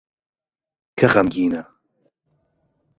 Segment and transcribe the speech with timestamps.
[0.97, 1.61] کە خەمگینە